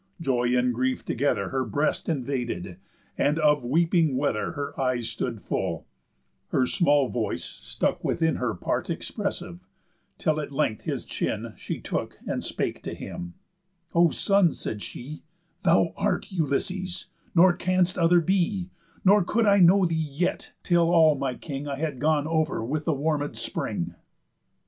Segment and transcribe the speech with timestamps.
[0.19, 2.77] Joy and grief together Her breast invaded;
[3.19, 5.85] and of weeping weather Her eyes stood full;
[6.47, 9.59] her small voice stuck within Her part expressive;
[10.17, 13.35] till at length his chin She took and spake to him:
[13.93, 15.21] "O son," said she,
[15.61, 17.05] "Thou art Ulysses,
[17.35, 18.71] nor canst other be;
[19.05, 22.85] Nor could I know thee yet, till all my king I had gone over with
[22.85, 23.93] the warméd spring."